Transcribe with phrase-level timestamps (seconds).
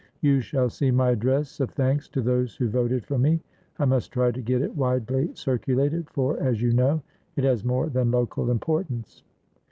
[0.21, 3.39] You shall see my address of thanks to those who voted for me;
[3.77, 7.03] I must try to get it widely circulated, for, as you know,
[7.35, 9.21] it has more than local importance.